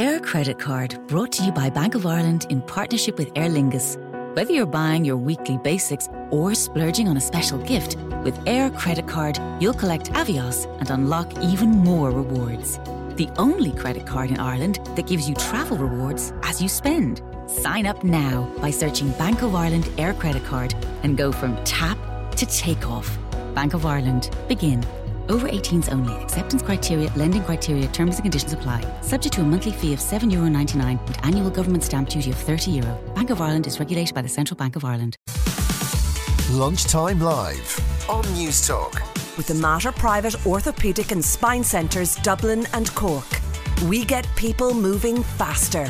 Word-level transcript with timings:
Aer 0.00 0.18
Credit 0.18 0.58
Card 0.58 0.98
brought 1.08 1.30
to 1.32 1.44
you 1.44 1.52
by 1.52 1.68
Bank 1.68 1.94
of 1.94 2.06
Ireland 2.06 2.46
in 2.48 2.62
partnership 2.62 3.18
with 3.18 3.30
Aer 3.36 3.50
Lingus. 3.50 3.98
Whether 4.34 4.50
you're 4.50 4.64
buying 4.64 5.04
your 5.04 5.18
weekly 5.18 5.58
basics 5.58 6.08
or 6.30 6.54
splurging 6.54 7.06
on 7.06 7.18
a 7.18 7.20
special 7.20 7.58
gift, 7.58 7.98
with 8.24 8.34
Aer 8.48 8.70
Credit 8.70 9.06
Card, 9.06 9.38
you'll 9.60 9.74
collect 9.74 10.10
Avios 10.12 10.64
and 10.80 10.88
unlock 10.88 11.30
even 11.42 11.68
more 11.68 12.10
rewards. 12.12 12.78
The 13.16 13.28
only 13.36 13.72
credit 13.72 14.06
card 14.06 14.30
in 14.30 14.40
Ireland 14.40 14.78
that 14.96 15.06
gives 15.06 15.28
you 15.28 15.34
travel 15.34 15.76
rewards 15.76 16.32
as 16.44 16.62
you 16.62 16.70
spend. 16.70 17.20
Sign 17.46 17.84
up 17.84 18.02
now 18.02 18.50
by 18.62 18.70
searching 18.70 19.10
Bank 19.18 19.42
of 19.42 19.54
Ireland 19.54 19.86
Aer 19.98 20.14
Credit 20.14 20.42
Card 20.44 20.74
and 21.02 21.18
go 21.18 21.30
from 21.30 21.62
tap 21.64 21.98
to 22.36 22.46
takeoff. 22.46 23.18
Bank 23.54 23.74
of 23.74 23.84
Ireland. 23.84 24.30
Begin. 24.48 24.82
Over 25.30 25.48
18s 25.48 25.92
only. 25.92 26.12
Acceptance 26.24 26.60
criteria, 26.60 27.08
lending 27.14 27.44
criteria, 27.44 27.86
terms 27.88 28.16
and 28.16 28.24
conditions 28.24 28.52
apply. 28.52 28.84
Subject 29.00 29.32
to 29.36 29.42
a 29.42 29.44
monthly 29.44 29.70
fee 29.70 29.92
of 29.92 30.00
€7.99 30.00 30.98
and 31.06 31.18
annual 31.22 31.50
government 31.50 31.84
stamp 31.84 32.08
duty 32.08 32.30
of 32.30 32.36
€30. 32.36 32.74
Euro. 32.82 32.98
Bank 33.14 33.30
of 33.30 33.40
Ireland 33.40 33.68
is 33.68 33.78
regulated 33.78 34.12
by 34.12 34.22
the 34.22 34.28
Central 34.28 34.56
Bank 34.56 34.74
of 34.74 34.84
Ireland. 34.84 35.16
Lunchtime 36.50 37.20
Live 37.20 37.80
on 38.08 38.24
Newstalk. 38.34 38.94
With 39.36 39.46
the 39.46 39.54
Mater 39.54 39.92
Private 39.92 40.34
Orthopaedic 40.42 41.12
and 41.12 41.24
Spine 41.24 41.62
Centres 41.62 42.16
Dublin 42.16 42.66
and 42.74 42.92
Cork. 42.96 43.28
We 43.86 44.04
get 44.04 44.26
people 44.34 44.74
moving 44.74 45.22
faster. 45.22 45.88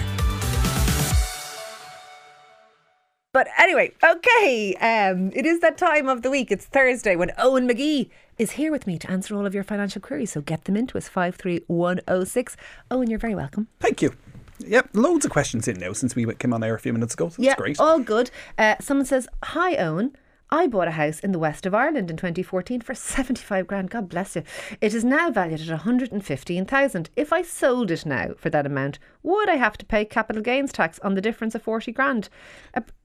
But 3.32 3.46
anyway, 3.58 3.92
okay, 4.04 4.74
um, 4.80 5.30
it 5.34 5.46
is 5.46 5.60
that 5.60 5.78
time 5.78 6.08
of 6.08 6.22
the 6.22 6.30
week. 6.30 6.50
It's 6.50 6.66
Thursday 6.66 7.14
when 7.14 7.30
Eoin 7.38 7.70
McGee 7.70 8.10
is 8.40 8.52
here 8.52 8.72
with 8.72 8.86
me 8.86 8.98
to 8.98 9.10
answer 9.10 9.36
all 9.36 9.44
of 9.44 9.54
your 9.54 9.62
financial 9.62 10.00
queries. 10.00 10.32
So 10.32 10.40
get 10.40 10.64
them 10.64 10.74
into 10.74 10.96
us, 10.96 11.08
53106. 11.08 12.56
Eoin, 12.90 13.10
you're 13.10 13.18
very 13.18 13.34
welcome. 13.34 13.68
Thank 13.80 14.00
you. 14.00 14.14
Yep, 14.60 14.90
loads 14.94 15.26
of 15.26 15.30
questions 15.30 15.68
in 15.68 15.78
now 15.78 15.92
since 15.92 16.16
we 16.16 16.24
came 16.34 16.54
on 16.54 16.64
air 16.64 16.74
a 16.74 16.78
few 16.78 16.94
minutes 16.94 17.12
ago. 17.12 17.28
So 17.28 17.42
yeah, 17.42 17.50
that's 17.50 17.60
great. 17.60 17.80
all 17.80 18.00
good. 18.00 18.30
Uh, 18.56 18.76
someone 18.80 19.04
says, 19.04 19.28
Hi, 19.44 19.76
Eoin. 19.76 20.14
I 20.52 20.66
bought 20.66 20.88
a 20.88 20.92
house 20.92 21.20
in 21.20 21.30
the 21.32 21.38
west 21.38 21.64
of 21.64 21.74
Ireland 21.74 22.10
in 22.10 22.16
2014 22.16 22.80
for 22.80 22.94
75 22.96 23.66
grand. 23.66 23.90
God 23.90 24.08
bless 24.08 24.34
you. 24.34 24.42
It 24.80 24.94
is 24.94 25.04
now 25.04 25.30
valued 25.30 25.60
at 25.60 25.68
115,000. 25.68 27.10
If 27.16 27.32
I 27.32 27.42
sold 27.42 27.90
it 27.90 28.06
now 28.06 28.30
for 28.38 28.48
that 28.50 28.66
amount, 28.66 28.98
would 29.22 29.50
I 29.50 29.56
have 29.56 29.76
to 29.78 29.86
pay 29.86 30.04
capital 30.06 30.42
gains 30.42 30.72
tax 30.72 30.98
on 31.00 31.14
the 31.14 31.20
difference 31.20 31.54
of 31.54 31.62
40 31.62 31.92
grand? 31.92 32.30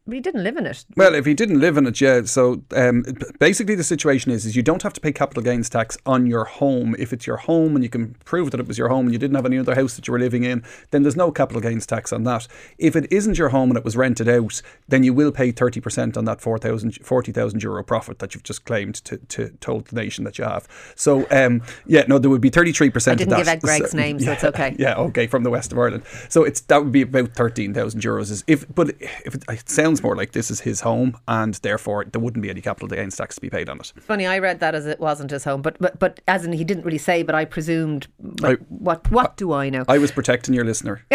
But 0.07 0.13
he 0.13 0.21
didn't 0.21 0.43
live 0.43 0.55
in 0.57 0.67
it. 0.67 0.85
Well, 0.95 1.15
if 1.15 1.25
he 1.25 1.33
didn't 1.33 1.59
live 1.59 1.77
in 1.77 1.87
it, 1.87 1.99
yeah. 1.99 2.21
So 2.25 2.61
um, 2.75 3.03
basically, 3.39 3.73
the 3.73 3.83
situation 3.83 4.31
is 4.31 4.45
is 4.45 4.55
you 4.55 4.61
don't 4.61 4.83
have 4.83 4.93
to 4.93 5.01
pay 5.01 5.11
capital 5.11 5.41
gains 5.41 5.67
tax 5.67 5.97
on 6.05 6.27
your 6.27 6.45
home 6.45 6.95
if 6.99 7.11
it's 7.11 7.25
your 7.25 7.37
home 7.37 7.75
and 7.75 7.83
you 7.83 7.89
can 7.89 8.15
prove 8.23 8.51
that 8.51 8.59
it 8.59 8.67
was 8.67 8.77
your 8.77 8.89
home 8.89 9.07
and 9.07 9.13
you 9.13 9.17
didn't 9.19 9.35
have 9.35 9.47
any 9.47 9.57
other 9.57 9.73
house 9.73 9.95
that 9.95 10.07
you 10.07 10.11
were 10.11 10.19
living 10.19 10.43
in. 10.43 10.63
Then 10.91 11.01
there's 11.01 11.15
no 11.15 11.31
capital 11.31 11.59
gains 11.59 11.87
tax 11.87 12.13
on 12.13 12.23
that. 12.25 12.47
If 12.77 12.95
it 12.95 13.11
isn't 13.11 13.39
your 13.39 13.49
home 13.49 13.71
and 13.71 13.77
it 13.79 13.83
was 13.83 13.97
rented 13.97 14.29
out, 14.29 14.61
then 14.87 15.03
you 15.03 15.11
will 15.11 15.31
pay 15.31 15.51
thirty 15.51 15.81
percent 15.81 16.17
on 16.17 16.25
that 16.25 16.39
4,000, 16.39 16.99
40,000 17.03 17.63
euro 17.63 17.83
profit 17.83 18.19
that 18.19 18.35
you've 18.35 18.43
just 18.43 18.63
claimed 18.65 18.95
to, 19.05 19.17
to 19.17 19.49
told 19.59 19.85
the 19.87 19.95
nation 19.95 20.23
that 20.25 20.37
you 20.37 20.43
have. 20.43 20.67
So 20.95 21.25
um, 21.31 21.63
yeah, 21.87 22.03
no, 22.07 22.19
there 22.19 22.29
would 22.29 22.41
be 22.41 22.49
thirty 22.51 22.71
three 22.73 22.91
percent. 22.91 23.19
I 23.19 23.23
didn't 23.23 23.37
give 23.37 23.45
that. 23.47 23.57
out 23.57 23.61
Greg's 23.63 23.89
So- 23.91 23.97
name, 23.97 24.19
so 24.19 24.25
yeah, 24.27 24.33
it's 24.33 24.43
okay. 24.43 24.75
Yeah, 24.85 24.95
okay, 24.97 25.25
from 25.25 25.43
the 25.43 25.49
west 25.49 25.71
of 25.71 25.79
Ireland. 25.79 26.03
So 26.29 26.43
it's 26.43 26.61
that 26.61 26.83
would 26.83 26.91
be 26.91 27.01
about 27.01 27.29
thirteen 27.33 27.73
thousand 27.73 28.01
euros. 28.01 28.29
Is 28.29 28.43
if 28.45 28.65
but 28.75 28.89
if 28.99 29.33
it, 29.33 29.43
it 29.49 29.67
sounds 29.69 29.94
more 30.03 30.15
like 30.15 30.31
this 30.31 30.49
is 30.51 30.61
his 30.61 30.81
home 30.81 31.17
and 31.27 31.55
therefore 31.55 32.05
there 32.05 32.21
wouldn't 32.21 32.41
be 32.43 32.49
any 32.49 32.61
capital 32.61 32.87
gains 32.87 33.15
tax 33.17 33.35
to 33.35 33.41
be 33.41 33.49
paid 33.49 33.69
on 33.69 33.79
it. 33.79 33.91
Funny, 33.99 34.25
I 34.25 34.39
read 34.39 34.59
that 34.59 34.75
as 34.75 34.85
it 34.85 34.99
wasn't 34.99 35.31
his 35.31 35.43
home, 35.43 35.61
but 35.61 35.77
but, 35.79 35.99
but 35.99 36.19
as 36.27 36.45
in 36.45 36.53
he 36.53 36.63
didn't 36.63 36.83
really 36.85 36.97
say, 36.97 37.23
but 37.23 37.35
I 37.35 37.45
presumed. 37.45 38.07
Like, 38.41 38.59
I- 38.59 38.63
what 38.69 39.11
what 39.11 39.37
do 39.37 39.53
I 39.53 39.69
know? 39.69 39.85
I 39.87 39.97
was 39.97 40.11
protecting 40.11 40.53
your 40.53 40.65
listener. 40.65 41.03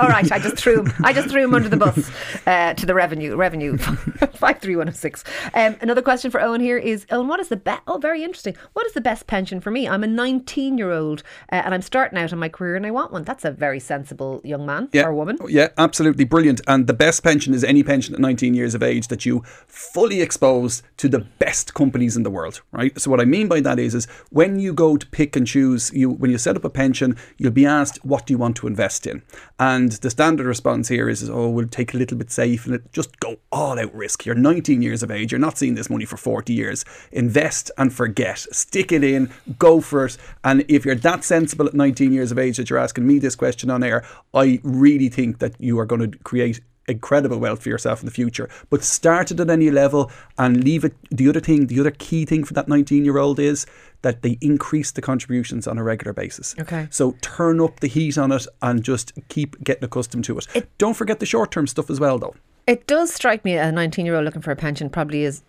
All 0.00 0.08
right, 0.08 0.30
I 0.30 0.38
just 0.38 0.56
threw 0.56 0.82
him. 0.84 0.92
I 1.04 1.12
just 1.12 1.28
threw 1.30 1.42
him 1.44 1.54
under 1.54 1.68
the 1.68 1.76
bus 1.76 2.10
uh, 2.46 2.74
to 2.74 2.84
the 2.86 2.94
revenue. 2.94 3.34
Revenue 3.36 3.76
five 4.34 4.58
three 4.58 4.76
one 4.76 4.86
zero 4.88 4.94
six. 4.94 5.24
Um, 5.54 5.76
another 5.80 6.02
question 6.02 6.30
for 6.30 6.40
Eoin 6.40 6.60
here 6.60 6.76
is 6.76 7.06
Eoin, 7.06 7.26
what 7.28 7.40
is 7.40 7.48
the 7.48 7.56
best? 7.56 7.82
Oh, 7.86 7.98
very 7.98 8.22
interesting. 8.22 8.56
What 8.74 8.86
is 8.86 8.92
the 8.92 9.00
best 9.00 9.26
pension 9.26 9.60
for 9.60 9.70
me? 9.70 9.88
I'm 9.88 10.04
a 10.04 10.06
19 10.06 10.76
year 10.78 10.90
old 10.90 11.22
uh, 11.50 11.62
and 11.64 11.72
I'm 11.74 11.80
starting 11.82 12.18
out 12.18 12.32
in 12.32 12.38
my 12.38 12.48
career 12.48 12.76
and 12.76 12.84
I 12.86 12.90
want 12.90 13.12
one. 13.12 13.22
That's 13.24 13.44
a 13.44 13.50
very 13.50 13.80
sensible 13.80 14.40
young 14.44 14.66
man 14.66 14.88
Yeah. 14.92 15.06
or 15.06 15.14
woman. 15.14 15.38
Yeah, 15.48 15.68
absolutely 15.78 16.24
brilliant. 16.24 16.60
And 16.66 16.86
the 16.86 16.92
best 16.94 17.22
pension 17.22 17.54
is 17.54 17.64
any 17.64 17.82
pension 17.82 18.03
at 18.12 18.20
19 18.20 18.54
years 18.54 18.74
of 18.74 18.82
age 18.82 19.08
that 19.08 19.24
you 19.24 19.42
fully 19.66 20.20
expose 20.20 20.82
to 20.98 21.08
the 21.08 21.20
best 21.20 21.72
companies 21.72 22.16
in 22.16 22.22
the 22.22 22.30
world, 22.30 22.60
right? 22.72 22.98
So 23.00 23.10
what 23.10 23.20
I 23.20 23.24
mean 23.24 23.48
by 23.48 23.60
that 23.60 23.78
is 23.78 23.94
is 23.94 24.06
when 24.30 24.58
you 24.58 24.74
go 24.74 24.96
to 24.96 25.06
pick 25.06 25.36
and 25.36 25.46
choose, 25.46 25.90
you 25.94 26.10
when 26.10 26.30
you 26.30 26.38
set 26.38 26.56
up 26.56 26.64
a 26.64 26.70
pension, 26.70 27.16
you'll 27.38 27.52
be 27.52 27.66
asked 27.66 28.04
what 28.04 28.26
do 28.26 28.34
you 28.34 28.38
want 28.38 28.56
to 28.56 28.66
invest 28.66 29.06
in? 29.06 29.22
And 29.58 29.92
the 29.92 30.10
standard 30.10 30.46
response 30.46 30.88
here 30.88 31.08
is, 31.08 31.22
is 31.22 31.30
oh, 31.30 31.48
we'll 31.48 31.68
take 31.68 31.94
a 31.94 31.96
little 31.96 32.18
bit 32.18 32.30
safe 32.30 32.66
and 32.66 32.82
just 32.92 33.18
go 33.20 33.36
all 33.50 33.78
out 33.78 33.94
risk. 33.94 34.26
You're 34.26 34.34
19 34.34 34.82
years 34.82 35.02
of 35.02 35.10
age, 35.10 35.32
you're 35.32 35.38
not 35.38 35.56
seeing 35.56 35.74
this 35.74 35.90
money 35.90 36.04
for 36.04 36.16
40 36.16 36.52
years. 36.52 36.84
Invest 37.12 37.70
and 37.78 37.92
forget. 37.92 38.38
Stick 38.38 38.92
it 38.92 39.04
in, 39.04 39.30
go 39.58 39.80
for 39.80 40.06
it. 40.06 40.16
And 40.42 40.64
if 40.68 40.84
you're 40.84 40.94
that 40.96 41.24
sensible 41.24 41.66
at 41.66 41.74
19 41.74 42.12
years 42.12 42.32
of 42.32 42.38
age 42.38 42.56
that 42.56 42.70
you're 42.70 42.78
asking 42.78 43.06
me 43.06 43.18
this 43.18 43.36
question 43.36 43.70
on 43.70 43.82
air, 43.82 44.04
I 44.32 44.60
really 44.62 45.08
think 45.08 45.38
that 45.38 45.54
you 45.58 45.78
are 45.78 45.86
going 45.86 46.10
to 46.10 46.18
create 46.18 46.60
incredible 46.88 47.38
wealth 47.38 47.62
for 47.62 47.68
yourself 47.68 48.00
in 48.00 48.06
the 48.06 48.12
future. 48.12 48.48
But 48.70 48.82
start 48.84 49.30
it 49.30 49.40
at 49.40 49.50
any 49.50 49.70
level 49.70 50.10
and 50.38 50.62
leave 50.64 50.84
it. 50.84 50.94
The 51.10 51.28
other 51.28 51.40
thing, 51.40 51.66
the 51.66 51.80
other 51.80 51.90
key 51.90 52.24
thing 52.24 52.44
for 52.44 52.54
that 52.54 52.68
19 52.68 53.04
year 53.04 53.18
old 53.18 53.38
is 53.38 53.66
that 54.02 54.22
they 54.22 54.36
increase 54.40 54.90
the 54.90 55.00
contributions 55.00 55.66
on 55.66 55.78
a 55.78 55.82
regular 55.82 56.12
basis. 56.12 56.54
Okay. 56.58 56.88
So 56.90 57.16
turn 57.22 57.60
up 57.60 57.80
the 57.80 57.86
heat 57.88 58.18
on 58.18 58.32
it 58.32 58.46
and 58.60 58.82
just 58.82 59.12
keep 59.28 59.62
getting 59.64 59.84
accustomed 59.84 60.24
to 60.24 60.38
it. 60.38 60.68
Don't 60.78 60.94
forget 60.94 61.20
the 61.20 61.26
short 61.26 61.50
term 61.50 61.66
stuff 61.66 61.90
as 61.90 61.98
well, 61.98 62.18
though. 62.18 62.34
It 62.66 62.86
does 62.86 63.12
strike 63.12 63.44
me 63.44 63.56
a 63.56 63.70
19 63.70 64.06
year 64.06 64.14
old 64.14 64.24
looking 64.24 64.42
for 64.42 64.50
a 64.50 64.56
pension 64.56 64.88
probably 64.88 65.24
is 65.24 65.42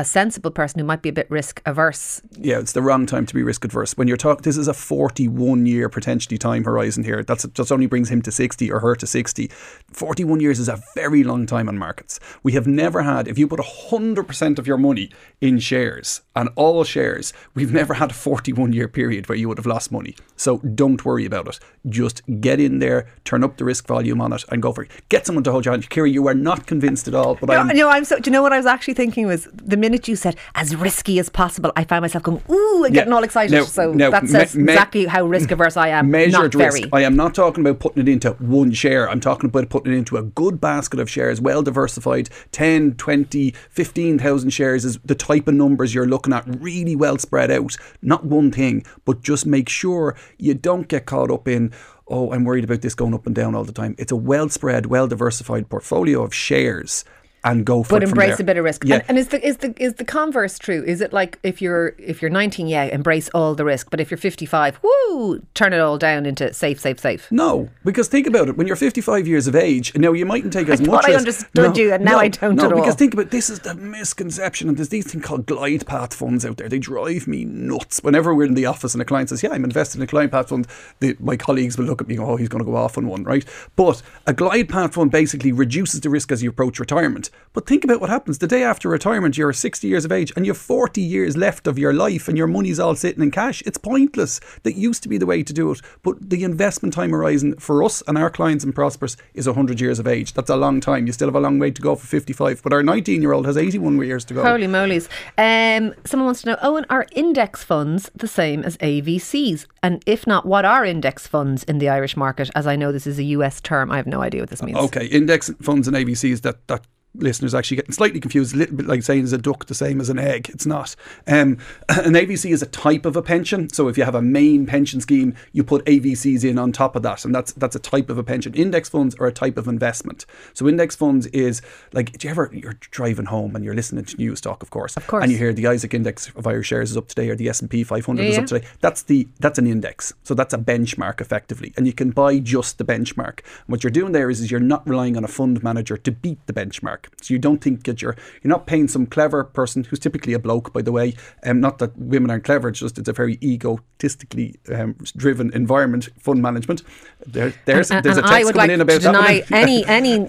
a 0.00 0.04
sensible 0.04 0.50
person 0.50 0.78
who 0.80 0.84
might 0.86 1.02
be 1.02 1.10
a 1.10 1.12
bit 1.12 1.30
risk 1.30 1.60
averse. 1.66 2.22
Yeah, 2.38 2.58
it's 2.58 2.72
the 2.72 2.80
wrong 2.82 3.04
time 3.06 3.26
to 3.26 3.34
be 3.34 3.42
risk 3.42 3.64
adverse. 3.64 3.96
When 3.96 4.08
you're 4.08 4.16
talking, 4.16 4.42
this 4.42 4.56
is 4.56 4.66
a 4.66 4.72
41 4.74 5.66
year 5.66 5.88
potentially 5.88 6.38
time 6.38 6.64
horizon 6.64 7.04
here. 7.04 7.22
That's 7.22 7.46
just 7.48 7.70
only 7.70 7.86
brings 7.86 8.08
him 8.10 8.22
to 8.22 8.32
60 8.32 8.72
or 8.72 8.80
her 8.80 8.96
to 8.96 9.06
60. 9.06 9.48
41 9.92 10.40
years 10.40 10.58
is 10.58 10.68
a 10.68 10.82
very 10.94 11.22
long 11.22 11.44
time 11.46 11.68
on 11.68 11.76
markets. 11.76 12.18
We 12.42 12.52
have 12.52 12.66
never 12.66 13.02
had, 13.02 13.28
if 13.28 13.38
you 13.38 13.46
put 13.46 13.60
100% 13.60 14.58
of 14.58 14.66
your 14.66 14.78
money 14.78 15.10
in 15.40 15.58
shares 15.58 16.22
and 16.34 16.48
all 16.56 16.82
shares, 16.84 17.32
we've 17.54 17.72
never 17.72 17.94
had 17.94 18.10
a 18.12 18.14
41 18.14 18.72
year 18.72 18.88
period 18.88 19.28
where 19.28 19.36
you 19.36 19.48
would 19.48 19.58
have 19.58 19.66
lost 19.66 19.92
money. 19.92 20.16
So 20.36 20.58
don't 20.58 21.04
worry 21.04 21.26
about 21.26 21.48
it. 21.48 21.58
Just 21.88 22.22
get 22.40 22.58
in 22.58 22.78
there, 22.78 23.06
turn 23.24 23.44
up 23.44 23.58
the 23.58 23.64
risk 23.66 23.86
volume 23.86 24.20
on 24.22 24.32
it, 24.32 24.44
and 24.50 24.62
go 24.62 24.72
for 24.72 24.84
it. 24.84 24.90
Get 25.10 25.26
someone 25.26 25.44
to 25.44 25.52
hold 25.52 25.66
your 25.66 25.72
hand. 25.72 25.88
Ciara, 25.90 26.08
you 26.08 26.26
are 26.28 26.34
not 26.34 26.66
convinced 26.66 27.06
at 27.08 27.14
all, 27.14 27.34
but 27.34 27.48
No, 27.50 27.56
I'm. 27.56 27.76
no, 27.76 27.88
I'm 27.88 28.04
so. 28.04 28.18
Do 28.18 28.30
you 28.30 28.32
know 28.32 28.42
what 28.42 28.52
I 28.52 28.56
was 28.56 28.66
actually 28.66 28.94
thinking 28.94 29.26
was 29.26 29.48
the 29.52 29.76
minute 29.76 29.89
you 30.08 30.16
said 30.16 30.36
as 30.54 30.74
risky 30.76 31.18
as 31.18 31.28
possible, 31.28 31.72
I 31.76 31.84
found 31.84 32.02
myself 32.02 32.24
going 32.24 32.42
ooh 32.50 32.84
and 32.84 32.94
Yeah. 32.94 33.00
getting 33.02 33.12
all 33.12 33.22
excited. 33.24 33.64
So 33.66 33.92
now, 33.92 34.10
that 34.10 34.28
says 34.28 34.56
me- 34.56 34.64
exactly 34.72 35.06
how 35.06 35.24
risk 35.26 35.50
averse 35.50 35.76
I 35.76 35.88
am. 35.88 36.10
measured 36.10 36.32
Not 36.32 36.54
risk. 36.54 36.78
very. 36.78 36.90
I 36.92 37.02
am 37.02 37.16
not 37.16 37.34
talking 37.34 37.64
about 37.66 37.80
putting 37.80 38.02
it 38.02 38.08
into 38.08 38.30
one 38.32 38.72
share. 38.72 39.08
I'm 39.08 39.20
talking 39.20 39.48
about 39.48 39.68
putting 39.68 39.92
it 39.92 39.96
into 39.96 40.16
a 40.16 40.22
good 40.22 40.60
basket 40.60 41.00
of 41.00 41.10
shares, 41.10 41.40
well 41.40 41.62
diversified, 41.62 42.28
10, 42.52 42.94
20, 42.94 43.54
15,000 43.70 44.50
shares 44.50 44.84
is 44.84 44.98
the 45.04 45.14
type 45.14 45.48
of 45.48 45.54
numbers 45.54 45.94
you're 45.94 46.06
looking 46.06 46.32
at, 46.32 46.44
really 46.60 46.94
well 46.96 47.18
spread 47.18 47.50
out. 47.50 47.76
Not 48.02 48.24
one 48.24 48.50
thing, 48.50 48.84
but 49.04 49.22
just 49.22 49.46
make 49.46 49.68
sure 49.68 50.16
you 50.38 50.54
don't 50.54 50.88
get 50.88 51.06
caught 51.06 51.30
up 51.30 51.48
in, 51.48 51.72
oh, 52.08 52.32
I'm 52.32 52.44
worried 52.44 52.64
about 52.64 52.82
this 52.82 52.94
going 52.94 53.14
up 53.14 53.26
and 53.26 53.34
down 53.34 53.54
all 53.54 53.64
the 53.64 53.72
time. 53.72 53.94
It's 53.98 54.12
a 54.12 54.16
well 54.16 54.48
spread, 54.48 54.86
well 54.86 55.06
diversified 55.06 55.68
portfolio 55.68 56.22
of 56.22 56.34
shares 56.34 57.04
and 57.44 57.64
go 57.64 57.82
for 57.82 57.96
but 57.96 58.02
embrace 58.02 58.36
there. 58.36 58.42
a 58.42 58.44
bit 58.44 58.56
of 58.56 58.64
risk. 58.64 58.84
Yeah. 58.84 58.96
And, 58.96 59.10
and 59.10 59.18
is 59.18 59.28
the 59.28 59.46
is 59.46 59.58
the 59.58 59.74
is 59.82 59.94
the 59.94 60.04
converse 60.04 60.58
true? 60.58 60.82
Is 60.86 61.00
it 61.00 61.12
like 61.12 61.38
if 61.42 61.62
you're 61.62 61.94
if 61.98 62.20
you're 62.20 62.30
19, 62.30 62.66
yeah, 62.66 62.84
embrace 62.84 63.28
all 63.34 63.54
the 63.54 63.64
risk, 63.64 63.90
but 63.90 64.00
if 64.00 64.10
you're 64.10 64.18
55, 64.18 64.80
woo, 64.82 65.42
turn 65.54 65.72
it 65.72 65.80
all 65.80 65.98
down 65.98 66.26
into 66.26 66.52
safe, 66.52 66.80
safe, 66.80 67.00
safe. 67.00 67.30
No, 67.30 67.68
because 67.84 68.08
think 68.08 68.26
about 68.26 68.48
it. 68.48 68.56
When 68.56 68.66
you're 68.66 68.76
55 68.76 69.26
years 69.26 69.46
of 69.46 69.56
age, 69.56 69.96
now 69.96 70.12
you 70.12 70.26
mightn't 70.26 70.52
take 70.52 70.68
as 70.68 70.80
I 70.80 70.84
much. 70.84 71.08
I 71.08 71.14
understood 71.14 71.76
you, 71.76 71.92
and 71.92 72.04
now 72.04 72.18
I 72.18 72.28
don't 72.28 72.56
no, 72.56 72.66
at 72.66 72.72
all. 72.72 72.80
because 72.80 72.94
think 72.94 73.14
about 73.14 73.30
this 73.30 73.48
is 73.48 73.60
the 73.60 73.74
misconception, 73.74 74.68
and 74.68 74.76
there's 74.76 74.90
these 74.90 75.10
things 75.10 75.24
called 75.24 75.46
glide 75.46 75.86
path 75.86 76.14
funds 76.14 76.44
out 76.44 76.58
there. 76.58 76.68
They 76.68 76.78
drive 76.78 77.26
me 77.26 77.44
nuts. 77.44 78.00
Whenever 78.02 78.34
we're 78.34 78.46
in 78.46 78.54
the 78.54 78.66
office 78.66 78.94
and 78.94 79.00
a 79.00 79.04
client 79.04 79.30
says, 79.30 79.42
"Yeah, 79.42 79.50
I'm 79.52 79.64
invested 79.64 79.98
in 79.98 80.02
a 80.02 80.06
glide 80.06 80.30
path 80.30 80.50
fund," 80.50 80.66
the, 81.00 81.16
my 81.18 81.36
colleagues 81.36 81.78
will 81.78 81.86
look 81.86 82.02
at 82.02 82.08
me 82.08 82.16
and 82.16 82.24
go, 82.24 82.32
"Oh, 82.32 82.36
he's 82.36 82.48
going 82.48 82.64
to 82.64 82.70
go 82.70 82.76
off 82.76 82.98
on 82.98 83.06
one," 83.06 83.24
right? 83.24 83.44
But 83.76 84.02
a 84.26 84.34
glide 84.34 84.68
path 84.68 84.94
fund 84.94 85.10
basically 85.10 85.52
reduces 85.52 86.00
the 86.00 86.10
risk 86.10 86.30
as 86.32 86.42
you 86.42 86.50
approach 86.50 86.78
retirement. 86.78 87.29
But 87.52 87.66
think 87.66 87.82
about 87.82 88.00
what 88.00 88.10
happens 88.10 88.38
the 88.38 88.46
day 88.46 88.62
after 88.62 88.88
retirement. 88.88 89.36
You're 89.36 89.52
60 89.52 89.88
years 89.88 90.04
of 90.04 90.12
age 90.12 90.32
and 90.36 90.46
you 90.46 90.52
have 90.52 90.58
40 90.58 91.00
years 91.00 91.36
left 91.36 91.66
of 91.66 91.78
your 91.78 91.92
life, 91.92 92.28
and 92.28 92.38
your 92.38 92.46
money's 92.46 92.78
all 92.78 92.94
sitting 92.94 93.22
in 93.22 93.30
cash. 93.30 93.60
It's 93.66 93.78
pointless. 93.78 94.40
That 94.62 94.76
used 94.76 95.02
to 95.02 95.08
be 95.08 95.18
the 95.18 95.26
way 95.26 95.42
to 95.42 95.52
do 95.52 95.72
it. 95.72 95.80
But 96.02 96.30
the 96.30 96.44
investment 96.44 96.94
time 96.94 97.10
horizon 97.10 97.56
for 97.58 97.82
us 97.82 98.02
and 98.06 98.16
our 98.16 98.30
clients 98.30 98.64
in 98.64 98.72
Prosperous 98.72 99.16
is 99.34 99.46
100 99.46 99.80
years 99.80 99.98
of 99.98 100.06
age. 100.06 100.32
That's 100.32 100.50
a 100.50 100.56
long 100.56 100.80
time. 100.80 101.06
You 101.06 101.12
still 101.12 101.28
have 101.28 101.34
a 101.34 101.40
long 101.40 101.58
way 101.58 101.70
to 101.70 101.82
go 101.82 101.96
for 101.96 102.06
55. 102.06 102.62
But 102.62 102.72
our 102.72 102.82
19 102.82 103.20
year 103.20 103.32
old 103.32 103.46
has 103.46 103.56
81 103.56 103.98
years 104.02 104.24
to 104.26 104.34
go. 104.34 104.42
Holy 104.42 104.68
moly's. 104.68 105.08
Um, 105.36 105.94
someone 106.04 106.26
wants 106.26 106.42
to 106.42 106.50
know, 106.50 106.56
Eoin, 106.56 106.84
are 106.88 107.06
index 107.12 107.64
funds 107.64 108.10
the 108.14 108.28
same 108.28 108.62
as 108.62 108.76
AVCs? 108.78 109.66
And 109.82 110.02
if 110.06 110.26
not, 110.26 110.46
what 110.46 110.64
are 110.64 110.84
index 110.84 111.26
funds 111.26 111.64
in 111.64 111.78
the 111.78 111.88
Irish 111.88 112.16
market? 112.16 112.50
As 112.54 112.66
I 112.66 112.76
know 112.76 112.92
this 112.92 113.06
is 113.06 113.18
a 113.18 113.24
US 113.24 113.60
term, 113.60 113.90
I 113.90 113.96
have 113.96 114.06
no 114.06 114.22
idea 114.22 114.42
what 114.42 114.50
this 114.50 114.62
means. 114.62 114.78
Okay, 114.78 115.06
index 115.06 115.50
funds 115.60 115.88
and 115.88 115.96
AVCs 115.96 116.42
that 116.42 116.66
that 116.68 116.86
listeners 117.14 117.54
actually 117.54 117.76
getting 117.76 117.92
slightly 117.92 118.20
confused, 118.20 118.54
a 118.54 118.58
little 118.58 118.76
bit 118.76 118.86
like 118.86 119.02
saying 119.02 119.24
is 119.24 119.32
a 119.32 119.38
duck 119.38 119.66
the 119.66 119.74
same 119.74 120.00
as 120.00 120.08
an 120.08 120.18
egg. 120.18 120.48
It's 120.50 120.66
not. 120.66 120.94
Um, 121.26 121.58
an 121.88 122.14
AVC 122.14 122.50
is 122.50 122.62
a 122.62 122.66
type 122.66 123.04
of 123.04 123.16
a 123.16 123.22
pension. 123.22 123.68
So 123.70 123.88
if 123.88 123.98
you 123.98 124.04
have 124.04 124.14
a 124.14 124.22
main 124.22 124.66
pension 124.66 125.00
scheme, 125.00 125.34
you 125.52 125.64
put 125.64 125.84
AVCs 125.86 126.48
in 126.48 126.58
on 126.58 126.72
top 126.72 126.94
of 126.96 127.02
that, 127.02 127.24
and 127.24 127.34
that's 127.34 127.52
that's 127.54 127.74
a 127.76 127.80
type 127.80 128.10
of 128.10 128.18
a 128.18 128.22
pension. 128.22 128.54
Index 128.54 128.88
funds 128.88 129.14
are 129.16 129.26
a 129.26 129.32
type 129.32 129.56
of 129.56 129.66
investment. 129.68 130.24
So 130.54 130.68
index 130.68 130.94
funds 130.96 131.26
is 131.28 131.62
like, 131.92 132.16
do 132.18 132.26
you 132.26 132.30
ever 132.30 132.50
you're 132.52 132.74
driving 132.80 133.26
home 133.26 133.56
and 133.56 133.64
you're 133.64 133.74
listening 133.74 134.04
to 134.04 134.16
Newstalk, 134.16 134.62
of 134.62 134.70
course, 134.70 134.96
Of 134.96 135.06
course. 135.06 135.22
and 135.22 135.32
you 135.32 135.38
hear 135.38 135.52
the 135.52 135.64
ISEQ 135.64 135.94
Index 135.94 136.30
of 136.36 136.46
Irish 136.46 136.68
shares 136.68 136.90
is 136.92 136.96
up 136.96 137.08
today, 137.08 137.28
or 137.28 137.36
the 137.36 137.48
S 137.48 137.60
and 137.60 137.70
P 137.70 137.82
500 137.84 138.22
Yeah, 138.22 138.28
is 138.28 138.38
up 138.38 138.46
today. 138.46 138.66
That's 138.80 139.02
the 139.02 139.28
that's 139.40 139.58
an 139.58 139.66
index. 139.66 140.12
So 140.22 140.34
that's 140.34 140.54
a 140.54 140.58
benchmark 140.58 141.20
effectively, 141.20 141.72
and 141.76 141.86
you 141.86 141.92
can 141.92 142.10
buy 142.10 142.38
just 142.38 142.78
the 142.78 142.84
benchmark. 142.84 143.38
And 143.40 143.66
what 143.68 143.82
you're 143.82 143.90
doing 143.90 144.12
there 144.12 144.30
is, 144.30 144.40
is 144.40 144.50
you're 144.50 144.60
not 144.60 144.88
relying 144.88 145.16
on 145.16 145.24
a 145.24 145.28
fund 145.28 145.62
manager 145.62 145.96
to 145.96 146.10
beat 146.12 146.38
the 146.46 146.52
benchmark. 146.52 146.99
So 147.20 147.34
you 147.34 147.38
don't 147.38 147.60
think 147.60 147.84
that 147.84 148.02
you're 148.02 148.16
you're 148.42 148.50
not 148.50 148.66
paying 148.66 148.88
some 148.88 149.06
clever 149.06 149.44
person 149.44 149.84
who's 149.84 149.98
typically 149.98 150.32
a 150.32 150.38
bloke, 150.38 150.72
by 150.72 150.82
the 150.82 150.92
way. 150.92 151.14
Um, 151.44 151.60
not 151.60 151.78
that 151.78 151.96
women 151.96 152.30
aren't 152.30 152.44
clever, 152.44 152.68
it's 152.68 152.80
just 152.80 152.98
it's 152.98 153.08
a 153.08 153.12
very 153.12 153.38
egotistically 153.42 154.56
um, 154.74 154.96
driven 155.16 155.52
environment. 155.52 156.08
Fund 156.18 156.42
management. 156.42 156.82
There, 157.26 157.52
there's 157.66 157.90
and, 157.90 158.04
there's 158.04 158.16
and 158.16 158.26
a 158.26 158.28
text 158.28 158.42
I 158.42 158.44
would 158.44 158.54
coming 158.54 158.68
like 158.68 158.74
in 158.74 158.80
about 158.80 158.92
to 158.94 158.98
deny 159.00 159.40
that 159.40 159.52
any 159.52 159.84
any 159.86 160.26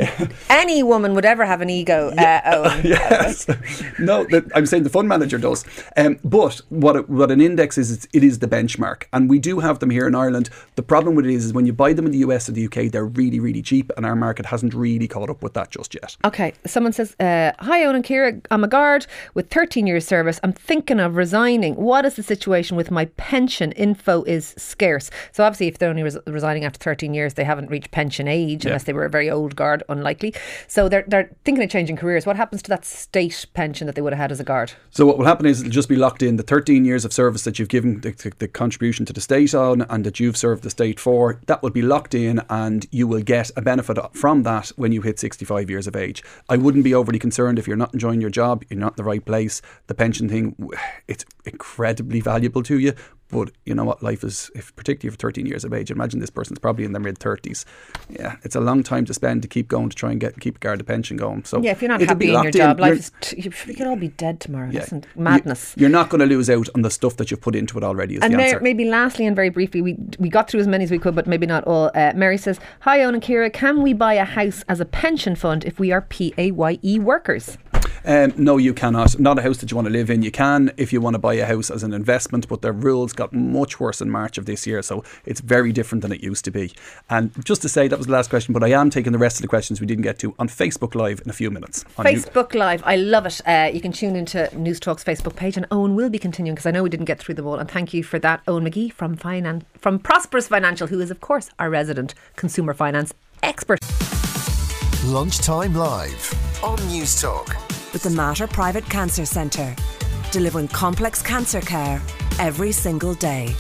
any 0.50 0.84
woman 0.84 1.14
would 1.16 1.26
ever 1.26 1.46
have 1.46 1.62
an 1.62 1.70
ego. 1.70 2.10
Uh, 2.10 2.42
Eoin. 2.42 2.84
yes. 2.84 3.48
no, 4.00 4.24
that, 4.26 4.50
I'm 4.56 4.66
saying 4.66 4.84
the 4.84 4.90
fund 4.90 5.08
manager 5.08 5.38
does. 5.38 5.66
Um, 5.98 6.20
but 6.24 6.62
what 6.70 6.96
it, 6.96 7.10
what 7.10 7.32
an 7.32 7.42
index 7.42 7.78
is, 7.78 7.92
is, 7.92 8.08
it 8.14 8.24
is 8.24 8.40
the 8.40 8.48
benchmark, 8.48 9.04
and 9.14 9.30
we 9.30 9.40
do 9.40 9.60
have 9.60 9.80
them 9.80 9.90
here 9.90 10.08
in 10.08 10.16
Ireland. 10.16 10.50
The 10.76 10.84
problem 10.84 11.16
with 11.16 11.26
it 11.26 11.34
is, 11.34 11.46
is 11.46 11.54
when 11.54 11.66
you 11.66 11.74
buy 11.74 11.94
them 11.94 12.06
in 12.06 12.12
the 12.12 12.20
US 12.20 12.50
or 12.50 12.54
the 12.54 12.66
UK, 12.66 12.92
they're 12.92 13.06
really, 13.06 13.40
really 13.40 13.62
cheap, 13.62 13.92
and 13.98 14.06
our 14.06 14.16
market 14.16 14.46
hasn't 14.46 14.74
really 14.74 15.08
caught 15.08 15.30
up 15.30 15.44
with 15.44 15.54
that 15.54 15.72
just 15.72 15.94
yet. 15.94 16.16
Okay, 16.26 16.54
someone 16.66 16.94
says, 16.94 17.16
uh, 17.20 17.52
Hi, 17.60 17.84
Eoin 17.84 17.96
and 17.96 18.06
Ciara. 18.06 18.40
I'm 18.52 18.64
a 18.64 18.68
guard 18.68 19.08
with 19.34 19.50
13 19.50 19.88
years 19.88 20.06
service. 20.06 20.40
I'm 20.44 20.54
thinking 20.54 21.00
of 21.00 21.16
resigning. 21.16 21.76
What 21.76 22.06
is 22.06 22.16
the 22.16 22.24
situation 22.24 22.78
with 22.78 22.92
my 22.92 23.06
pension? 23.18 23.72
Info 23.74 24.24
is 24.24 24.54
scarce. 24.58 25.10
So, 25.32 25.44
obviously, 25.44 25.68
if 25.68 25.78
they're 25.78 25.90
only 25.90 26.04
res- 26.04 26.18
resigning 26.28 26.66
after 26.66 26.80
13 26.80 27.14
years, 27.14 27.34
they 27.36 27.44
haven't 27.44 27.70
reached 27.70 27.92
pension 27.92 28.28
age 28.28 28.66
unless 28.66 28.84
they 28.84 28.94
were 28.94 29.06
a 29.06 29.10
very 29.10 29.30
old 29.30 29.56
guard, 29.56 29.84
unlikely. 29.90 30.34
So, 30.68 30.90
they're, 30.90 31.06
they're 31.08 31.32
thinking 31.46 31.64
of 31.64 31.70
changing 31.70 31.98
careers. 31.98 32.26
What 32.26 32.36
happens 32.36 32.62
to 32.64 32.70
that 32.70 32.86
state 32.86 33.46
pension 33.54 33.88
that 33.88 33.96
they 33.96 34.02
would 34.02 34.14
have 34.14 34.20
had 34.20 34.32
as 34.32 34.40
a 34.40 34.44
guard? 34.44 34.74
So 34.90 35.06
what 35.06 35.18
will 35.18 35.26
happen 35.26 35.46
is 35.46 35.62
it'll 35.62 35.72
just 35.72 35.90
be 35.90 35.96
locked 35.96 36.22
in 36.22 36.36
the 36.36 36.44
13 36.44 36.86
years 36.86 37.06
of 37.06 37.14
service 37.14 37.44
that 37.44 37.60
you've 37.60 37.70
given 37.70 38.02
the, 38.02 38.12
the, 38.12 38.32
the 38.40 38.48
contribution 38.48 39.06
to 39.06 39.14
the 39.14 39.22
state 39.22 39.54
on 39.54 39.84
and 39.84 40.04
that 40.06 40.20
you've 40.20 40.38
served 40.38 40.64
the 40.64 40.70
state 40.70 41.00
for. 41.00 41.40
That 41.48 41.64
will 41.64 41.70
be 41.70 41.82
locked 41.82 42.14
in 42.14 42.42
and 42.50 42.86
you 42.92 43.08
will 43.08 43.22
get 43.22 43.52
a 43.56 43.62
benefit 43.62 43.98
from 44.14 44.44
that 44.44 44.70
when 44.76 44.92
you 44.92 45.02
hit 45.02 45.20
65 45.20 45.70
years 45.70 45.88
of 45.88 45.96
age. 45.96 46.24
I 46.52 46.58
wouldn't 46.58 46.84
be 46.84 46.94
overly 46.94 47.18
concerned 47.18 47.58
if 47.58 47.66
you're 47.66 47.78
not 47.78 47.94
enjoying 47.94 48.20
your 48.20 48.30
job, 48.30 48.66
you're 48.68 48.78
not 48.78 48.92
in 48.92 48.96
the 48.98 49.06
right 49.06 49.24
place. 49.24 49.62
The 49.88 49.96
pension 49.96 50.28
thing, 50.28 50.70
it's 51.08 51.24
incredibly 51.46 52.20
valuable 52.20 52.62
to 52.64 52.78
you. 52.78 52.92
But 53.32 53.52
you 53.66 53.74
know 53.74 53.84
what 53.86 54.04
life 54.04 54.24
is, 54.24 54.52
if 54.56 54.76
particularly 54.76 55.16
for 55.16 55.20
13 55.20 55.46
years 55.46 55.64
of 55.64 55.74
age. 55.74 55.90
Imagine 55.92 56.20
this 56.20 56.30
person's 56.30 56.60
probably 56.60 56.86
in 56.86 56.92
their 56.92 57.02
mid 57.02 57.20
30s. 57.20 57.66
Yeah, 58.10 58.36
it's 58.44 58.56
a 58.56 58.60
long 58.60 58.84
time 58.84 59.06
to 59.06 59.14
spend 59.14 59.42
to 59.44 59.48
keep 59.48 59.68
going 59.68 59.90
to 59.90 59.96
try 59.96 60.12
and 60.12 60.20
get 60.20 60.40
keep 60.40 60.58
a 60.58 60.60
guard 60.60 60.80
the 60.80 60.84
pension 60.84 61.18
going. 61.18 61.46
So 61.46 61.62
Yeah, 61.62 61.72
if 61.72 61.82
you're 61.82 61.90
not 61.90 62.02
happy 62.02 62.34
in 62.34 62.44
your 62.44 62.52
job, 62.52 62.80
life 62.80 62.90
You're- 62.90 63.00
is. 63.00 63.12
T- 63.22 63.42
you, 63.42 63.52
you 63.68 63.74
could 63.76 63.88
all 63.88 63.96
be 63.96 64.10
dead 64.10 64.40
tomorrow. 64.40 64.70
yeah. 64.72 64.82
Listen, 64.82 65.04
madness. 65.16 65.74
You're 65.78 65.90
not 65.90 66.10
going 66.10 66.20
to 66.20 66.26
lose 66.26 66.50
out 66.50 66.68
on 66.76 66.82
the 66.82 66.90
stuff 66.92 67.18
that 67.18 67.32
you've 67.32 67.42
put 67.42 67.56
into 67.56 67.78
it 67.78 67.84
already. 67.84 68.16
Is 68.16 68.22
And 68.24 68.36
Mary, 68.36 68.60
maybe 68.62 68.86
lastly 68.86 69.26
and 69.26 69.36
very 69.36 69.50
briefly, 69.50 69.82
we 69.82 69.98
we 70.20 70.30
got 70.30 70.50
through 70.50 70.60
as 70.60 70.68
many 70.68 70.84
as 70.84 70.92
we 70.92 71.00
could, 71.00 71.16
but 71.16 71.26
maybe 71.28 71.46
not 71.46 71.64
all. 71.66 71.90
Uh, 71.96 72.12
Mary 72.16 72.38
says, 72.38 72.60
"Hi, 72.82 73.00
Eoin 73.00 73.14
and 73.14 73.24
Ciara. 73.24 73.50
Can 73.50 73.82
we 73.82 73.94
buy 73.94 74.16
a 74.16 74.26
house 74.26 74.64
as 74.68 74.80
a 74.80 74.86
pension 74.86 75.36
fund 75.36 75.64
if 75.66 75.80
we 75.80 75.92
are 75.92 76.02
PAYE 76.02 77.00
workers?" 77.00 77.58
Um, 78.06 78.34
no, 78.36 78.58
you 78.58 78.74
cannot. 78.74 79.20
Not 79.20 79.38
a 79.38 79.42
house 79.42 79.58
that 79.58 79.70
you 79.72 79.76
want 79.76 79.88
to 79.88 79.92
live 79.92 80.10
in. 80.10 80.24
You 80.24 80.32
can 80.32 80.72
if 80.78 80.92
you 80.92 81.02
want 81.02 81.14
to 81.14 81.20
buy 81.20 81.36
a 81.36 81.46
house 81.46 81.70
as 81.70 81.84
an 81.84 81.94
investment, 81.94 82.48
but 82.48 82.62
the 82.62 82.72
rules 82.72 83.14
got 83.14 83.32
much 83.32 83.80
worse 83.80 84.02
in 84.02 84.10
March 84.10 84.38
of 84.38 84.46
this 84.46 84.66
year, 84.66 84.82
so 84.82 85.04
it's 85.26 85.40
very 85.42 85.72
different 85.72 86.02
than 86.02 86.12
it 86.12 86.24
used 86.24 86.44
to 86.46 86.52
be. 86.52 86.74
And 87.10 87.32
just 87.46 87.62
to 87.62 87.70
say, 87.70 87.88
that 87.88 87.98
was 87.98 88.08
the 88.08 88.14
last 88.14 88.30
question, 88.30 88.54
but 88.54 88.64
I 88.64 88.70
am 88.70 88.90
taking 88.90 89.12
the 89.12 89.20
rest 89.20 89.38
of 89.38 89.42
the 89.44 89.48
questions 89.48 89.80
we 89.80 89.88
didn't 89.88 90.04
get 90.04 90.18
to 90.20 90.34
on 90.40 90.48
Facebook 90.48 90.96
Live 90.96 91.22
in 91.24 91.30
a 91.30 91.34
few 91.34 91.52
minutes. 91.52 91.86
On 91.98 92.06
you- 92.08 92.20
Facebook 92.20 92.54
Live, 92.56 92.82
I 92.86 92.96
love 92.96 93.26
it. 93.26 93.40
Uh, 93.46 93.70
you 93.74 93.82
can 93.82 93.92
tune 93.92 94.16
into 94.16 94.50
Newstalk's 94.54 95.04
Facebook 95.04 95.36
page, 95.36 95.58
and 95.58 95.70
Eoin 95.70 95.96
will 95.96 96.10
be 96.10 96.20
continuing 96.20 96.56
because 96.56 96.66
I 96.66 96.72
know 96.72 96.84
we 96.84 96.90
didn't 96.90 97.06
get 97.06 97.20
through 97.20 97.36
them 97.36 97.48
all. 97.48 97.60
And 97.60 97.70
thank 97.70 97.94
you 97.94 98.04
for 98.04 98.20
that, 98.20 98.44
Eoin 98.46 98.68
McGee 98.68 98.92
from 98.94 99.16
Finan- 99.16 99.64
from 99.78 100.00
Prosperous 100.00 100.48
Financial, 100.48 100.88
who 100.88 101.00
is 101.00 101.12
of 101.12 101.22
course 101.22 101.50
our 101.60 101.70
resident 101.70 102.14
consumer 102.36 102.74
finance 102.74 103.14
expert. 103.44 103.80
Lunchtime 105.06 105.74
Live 105.76 106.64
on 106.64 106.78
Newstalk. 106.80 107.71
With 107.94 108.04
the 108.04 108.10
Mater 108.10 108.48
Private 108.48 108.86
Cancer 108.86 109.26
Centre, 109.26 109.76
delivering 110.32 110.70
complex 110.70 111.22
cancer 111.22 111.60
care 111.60 112.02
every 112.40 112.72
single 112.72 113.14
day. 113.16 113.54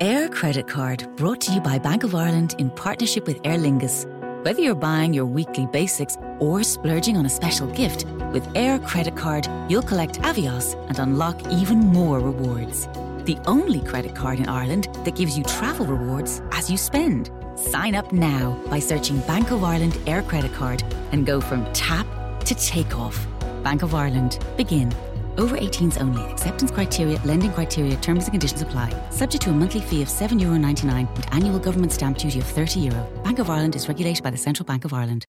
Aer 0.00 0.30
Credit 0.30 0.66
Card 0.66 1.06
brought 1.16 1.42
to 1.42 1.52
you 1.52 1.60
by 1.60 1.78
Bank 1.78 2.04
of 2.04 2.14
Ireland 2.14 2.54
in 2.58 2.70
partnership 2.70 3.26
with 3.26 3.38
Aer 3.44 3.58
Lingus. 3.58 4.06
Whether 4.46 4.62
you're 4.62 4.74
buying 4.74 5.12
your 5.12 5.26
weekly 5.26 5.66
basics 5.66 6.16
or 6.38 6.62
splurging 6.62 7.18
on 7.18 7.26
a 7.26 7.28
special 7.28 7.66
gift, 7.66 8.06
with 8.32 8.48
Aer 8.56 8.78
Credit 8.78 9.14
Card, 9.14 9.46
you'll 9.68 9.82
collect 9.82 10.20
Avios 10.20 10.74
and 10.88 10.98
unlock 10.98 11.46
even 11.52 11.80
more 11.80 12.18
rewards. 12.18 12.88
The 13.28 13.36
only 13.46 13.82
credit 13.82 14.14
card 14.14 14.38
in 14.38 14.48
Ireland 14.48 14.88
that 15.04 15.14
gives 15.14 15.36
you 15.36 15.44
travel 15.44 15.84
rewards 15.84 16.40
as 16.52 16.70
you 16.70 16.78
spend. 16.78 17.30
Sign 17.56 17.94
up 17.94 18.10
now 18.10 18.58
by 18.70 18.78
searching 18.78 19.18
Bank 19.32 19.50
of 19.50 19.62
Ireland 19.62 19.98
Aer 20.06 20.22
Credit 20.22 20.50
Card 20.54 20.82
and 21.12 21.26
go 21.26 21.38
from 21.38 21.70
tap 21.74 22.06
to 22.46 22.54
takeoff. 22.54 23.26
Bank 23.62 23.82
of 23.82 23.94
Ireland. 23.94 24.38
Begin. 24.56 24.94
Over 25.36 25.58
18s 25.58 26.00
only. 26.00 26.22
Acceptance 26.32 26.70
criteria, 26.70 27.20
lending 27.26 27.52
criteria, 27.52 27.96
terms 27.96 28.24
and 28.24 28.32
conditions 28.32 28.62
apply. 28.62 28.88
Subject 29.10 29.44
to 29.44 29.50
a 29.50 29.52
monthly 29.52 29.82
fee 29.82 30.00
of 30.00 30.08
€7.99 30.08 31.06
and 31.14 31.26
annual 31.30 31.58
government 31.58 31.92
stamp 31.92 32.16
duty 32.16 32.38
of 32.38 32.46
€30. 32.46 32.82
Euro. 32.86 33.06
Bank 33.24 33.40
of 33.40 33.50
Ireland 33.50 33.76
is 33.76 33.88
regulated 33.88 34.24
by 34.24 34.30
the 34.30 34.38
Central 34.38 34.64
Bank 34.64 34.86
of 34.86 34.94
Ireland. 34.94 35.26